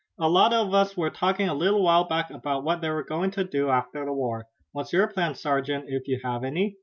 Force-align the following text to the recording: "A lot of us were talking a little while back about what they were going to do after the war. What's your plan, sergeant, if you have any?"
"A 0.17 0.27
lot 0.27 0.51
of 0.51 0.73
us 0.73 0.97
were 0.97 1.11
talking 1.11 1.47
a 1.47 1.53
little 1.53 1.83
while 1.83 2.05
back 2.07 2.31
about 2.31 2.63
what 2.63 2.81
they 2.81 2.89
were 2.89 3.03
going 3.03 3.29
to 3.37 3.43
do 3.43 3.69
after 3.69 4.03
the 4.03 4.11
war. 4.11 4.47
What's 4.71 4.93
your 4.93 5.05
plan, 5.07 5.35
sergeant, 5.35 5.85
if 5.89 6.07
you 6.07 6.19
have 6.23 6.43
any?" 6.43 6.77